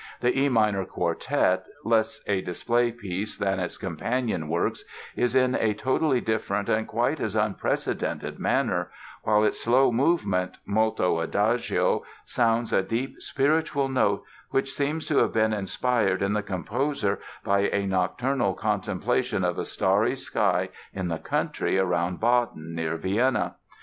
The 0.21 0.35
E 0.35 0.49
minor 0.49 0.83
Quartet, 0.83 1.67
less 1.85 2.23
a 2.25 2.41
display 2.41 2.91
piece 2.91 3.37
than 3.37 3.59
its 3.59 3.77
companion 3.77 4.49
works, 4.49 4.83
is 5.15 5.35
in 5.35 5.53
a 5.53 5.75
totally 5.75 6.19
different 6.19 6.69
and 6.69 6.87
quite 6.87 7.19
as 7.19 7.35
unprecedented 7.35 8.39
manner, 8.39 8.89
while 9.21 9.43
its 9.43 9.59
slow 9.61 9.91
movement 9.91 10.57
("Molto 10.65 11.19
Adagio") 11.19 12.03
sounds 12.25 12.73
a 12.73 12.81
deep, 12.81 13.21
spiritual 13.21 13.89
note 13.89 14.23
which 14.49 14.73
seems 14.73 15.05
to 15.05 15.17
have 15.19 15.33
been 15.33 15.53
inspired 15.53 16.23
in 16.23 16.33
the 16.33 16.41
composer 16.41 17.19
by 17.43 17.69
a 17.69 17.85
nocturnal 17.85 18.55
contemplation 18.55 19.43
of 19.45 19.59
a 19.59 19.65
starry 19.65 20.15
sky 20.15 20.69
in 20.95 21.09
the 21.09 21.19
country 21.19 21.77
around 21.77 22.19
Baden, 22.19 22.73
near 22.73 22.97
Vienna. 22.97 23.53